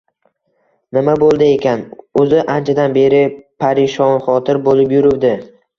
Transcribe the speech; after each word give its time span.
Nima 0.97 1.13
bo‘ldi 1.25 1.49
ekan? 1.57 1.83
O‘zi 2.23 2.41
anchadan 2.57 2.99
beri 2.99 3.21
parishonxotir 3.67 4.67
bo‘lib 4.71 4.99
yuruvdi 5.01 5.39